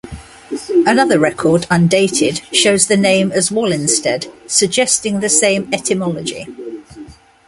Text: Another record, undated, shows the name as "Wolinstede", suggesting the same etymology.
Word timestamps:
Another 0.87 1.19
record, 1.19 1.67
undated, 1.69 2.41
shows 2.51 2.87
the 2.87 2.97
name 2.97 3.31
as 3.31 3.51
"Wolinstede", 3.51 4.33
suggesting 4.47 5.19
the 5.19 5.29
same 5.29 5.69
etymology. 5.71 6.47